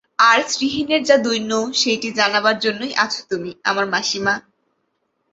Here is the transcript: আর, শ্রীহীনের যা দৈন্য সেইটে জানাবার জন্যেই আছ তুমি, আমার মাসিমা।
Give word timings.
আর, 0.23 0.39
শ্রীহীনের 0.47 1.01
যা 1.03 1.17
দৈন্য 1.17 1.51
সেইটে 1.73 2.09
জানাবার 2.11 2.57
জন্যেই 2.59 2.93
আছ 2.95 3.13
তুমি, 3.29 3.51
আমার 3.63 3.85
মাসিমা। 3.85 4.33